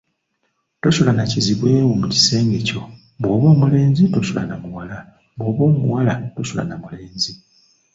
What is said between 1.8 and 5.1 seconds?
wo mu kisengekyo, bw’oba omulenzi tosula namuwala,